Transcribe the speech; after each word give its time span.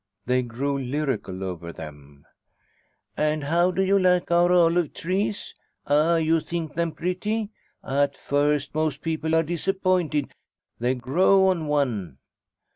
They 0.25 0.41
grew 0.41 0.79
lyrical 0.79 1.43
over 1.43 1.71
them: 1.71 2.25
"And 3.17 3.43
how 3.43 3.69
do 3.69 3.83
you 3.83 3.99
like 3.99 4.31
our 4.31 4.51
olive 4.51 4.95
trees? 4.95 5.53
Ah, 5.85 6.15
you 6.15 6.39
think 6.39 6.73
them 6.73 6.93
pretty. 6.93 7.51
At 7.83 8.17
first, 8.17 8.73
most 8.73 9.03
people 9.03 9.35
are 9.35 9.43
disappointed. 9.43 10.33
They 10.79 10.95
grow 10.95 11.45
on 11.49 11.67
one." 11.67 12.17